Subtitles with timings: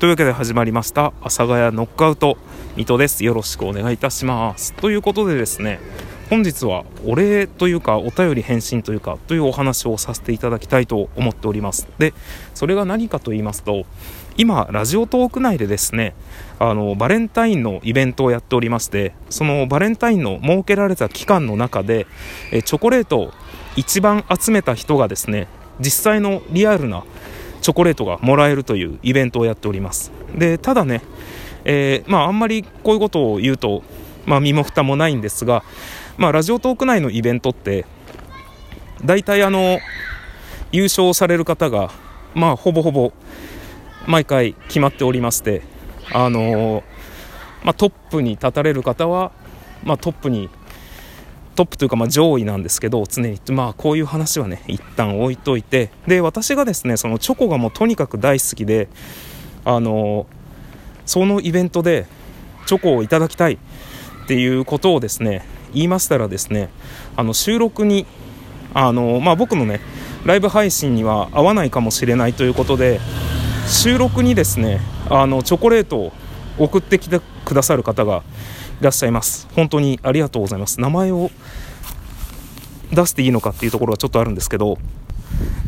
[0.00, 2.38] というわけで始まりました阿佐ヶ谷ノックアウト
[2.74, 3.22] 水戸です。
[3.22, 4.72] よろしくお願いいたします。
[4.72, 5.78] ということでですね
[6.30, 11.86] 本日はお礼というかお便り返信というかというお話をさせていただきたいと思っております。
[11.98, 12.14] で
[12.54, 13.84] それが何かと言いますと
[14.38, 16.14] 今ラジオトーク内でですね
[16.58, 22.06] あのバレンタインのイベントをやっておりましてそのバレンタインの設けられた期間の中で
[22.52, 23.32] えチョコレートを
[23.76, 25.46] 一番集めた人がですね
[25.78, 27.04] 実際のリアルな
[27.60, 30.12] チョコレートがもらえるというイベントをやっております。
[30.36, 31.02] でただね、
[31.64, 33.82] えー、まあ、あんまりこういうことを言うと、
[34.26, 35.62] まあ、身も蓋もないんですが、
[36.16, 37.86] まあ、ラジオトーク内のイベントって
[39.04, 39.78] 大体あの
[40.72, 41.90] 優勝される方が、
[42.34, 43.12] まあ、ほぼほぼ
[44.06, 45.62] 毎回決まっておりまして
[46.12, 46.82] あの
[47.62, 49.32] まあ、トップに立たれる方は、
[49.84, 50.48] まあ、トップに
[51.60, 53.38] トップというかま上位なんですけど常に。
[53.50, 55.90] まあこういう話はね一旦置いといて。
[56.06, 58.88] で私がですねそのチョコがもうとにかく大好きで
[59.66, 60.26] あの
[61.04, 62.06] そのイベントで
[62.64, 63.54] チョコをいただきたい
[64.24, 66.70] っていうことをですね言いましたらですね
[67.14, 68.06] あの収録に
[68.72, 69.82] あの、まあ、僕のね
[70.24, 73.00] ライブ配信には合わないかもしれないということで
[73.66, 76.12] 収録にですねあのチョコレートを
[76.56, 78.22] 送ってきてくださる方が
[78.80, 79.48] らっしゃいます。
[79.54, 80.80] 本当にありがとうございます。
[80.80, 81.30] 名前を
[82.92, 84.78] 出していいのかっていうところはちょっとあるんですけど。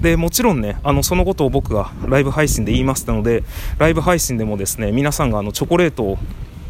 [0.00, 3.42] でもちろんねあのそのことを僕がライブ配信で言いましたので
[3.78, 6.18] ライブ配信でもですね皆さんがあのチョコレートを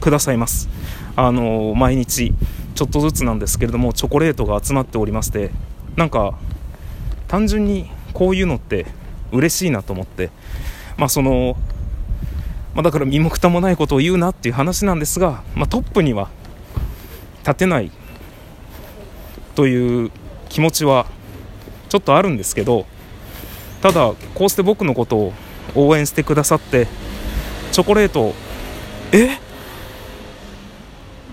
[0.00, 0.68] くださいます。
[1.16, 2.32] あの毎日
[2.74, 5.50] ちょっとずつなんですけれどもチョコレートが集まっておりまして
[5.96, 6.38] なんか
[7.26, 8.86] 単純にこういうのって
[9.32, 10.30] 嬉しいなと思って
[10.96, 11.56] まあその
[12.78, 16.30] まあ、だから身も蓋もないことを言うなっていう話なんですが、まあ、トップには
[17.40, 17.90] 立てない
[19.56, 20.12] という
[20.48, 21.06] 気持ちは
[21.88, 22.86] ちょっとあるんですけど
[23.82, 25.32] ただこうして僕のことを
[25.74, 26.86] 応援してくださって
[27.72, 28.32] チョコレート
[29.10, 29.40] え？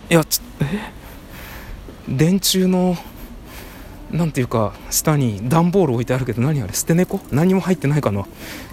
[0.10, 0.92] いやちえ？
[2.08, 2.98] 電柱の
[4.12, 7.20] なんていうか下に段ボール置いてあるけど何あれ捨て猫？
[7.32, 8.24] 何も入ってないかな？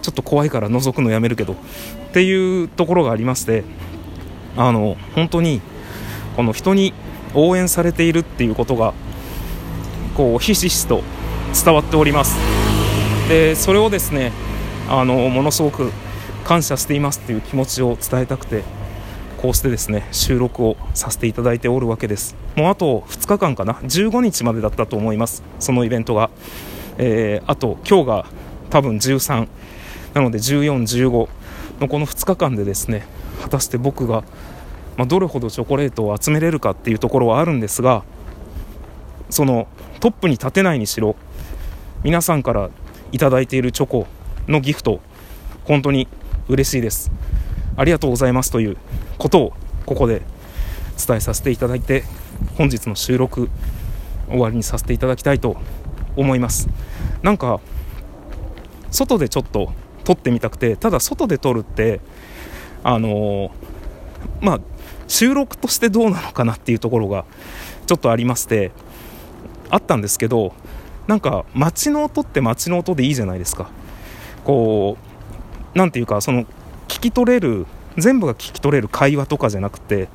[0.02, 1.54] ちょっと怖いから覗くのやめるけど。
[1.54, 1.56] っ
[2.12, 3.64] ていうところがありまして
[4.56, 5.62] あの本当に
[6.36, 6.92] この人に
[7.34, 8.92] 応援されているっていうことが
[10.14, 11.02] こうひしひしと
[11.64, 12.36] 伝わっております。
[13.28, 14.32] でそれをですね
[14.90, 15.90] あのものすごく
[16.44, 18.64] 感謝していますっていう気持ちを伝えたくて
[19.42, 22.36] こうしてですね収録をさせていただいておるわけです。
[22.54, 25.42] もうあと2日間かな？15日までだったと思います。
[25.58, 26.30] そのイベントが、
[26.96, 28.26] えー、あと今日が
[28.70, 29.48] 多分13
[30.14, 31.28] なので14、15
[31.80, 33.04] のこの2日間でですね
[33.42, 34.22] 果たして僕が、
[34.96, 38.04] まあ、どれほどチョコレートを集めれるかっていうところはあるんですが
[39.28, 39.66] その
[39.98, 41.16] トップに立てないにしろ
[42.04, 42.70] 皆さんから
[43.10, 44.06] 頂いているチョコ
[44.46, 45.00] のギフト
[45.64, 46.06] 本当に
[46.48, 47.10] 嬉しいです。
[47.76, 48.76] ありがとうございますという
[49.18, 49.52] ことを
[49.86, 50.22] ここで
[51.04, 52.04] 伝えさせていただいて
[52.56, 53.48] 本日の収録
[54.28, 55.56] 終わりにさせていただきたいと
[56.16, 56.68] 思います。
[57.22, 57.60] なんか
[58.90, 59.72] 外でちょっと
[60.04, 62.00] 撮ってみたくてただ外で撮るって
[62.84, 63.50] あの
[64.40, 64.60] まあ
[65.08, 67.24] 収録としてどうなのかなっていうところが
[67.86, 68.72] ちょっとありまして
[69.70, 70.54] あったんですけど
[71.06, 73.70] なんか街の音って街の音でいいじゃないですか。
[74.44, 74.96] こ
[75.74, 76.46] う何ていうかその
[76.92, 77.66] 聞き取れる
[77.96, 80.08] 全部が聞き取れる会話とかじゃなくて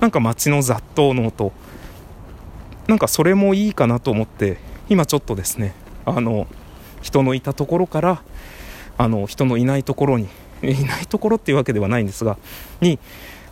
[0.00, 1.52] なんか街の雑踏の音。
[2.88, 4.56] なんかそれもいいかなと思って
[4.88, 5.72] 今ちょっとですね
[6.04, 6.48] あの
[7.00, 8.22] 人のいたところから
[8.98, 10.26] あの人のいないところに
[10.64, 12.38] いないところっていうわけではないんですが
[12.80, 12.98] に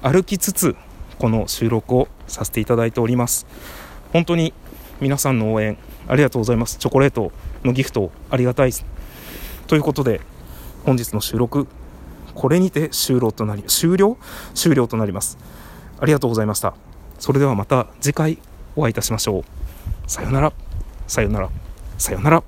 [0.03, 0.75] 歩きつつ
[1.19, 3.47] この収録をさせていただいております。
[4.13, 4.55] 本当に
[5.01, 5.77] 皆さんの応援
[6.09, 6.79] ありがとうございます。
[6.79, 7.31] チョコレート
[7.63, 8.87] のギフトありがたいです。
[9.67, 10.21] ということで
[10.85, 11.69] 本日の収録
[12.41, 14.17] これにて終了となり終了？
[14.55, 15.37] 終了となります。
[16.01, 16.73] ありがとうございました。
[17.19, 18.39] それではまた次回
[18.77, 19.45] お会いいたしましょう。
[20.07, 20.51] さよなら。
[21.07, 21.51] さよなら。
[21.99, 22.43] さよなら。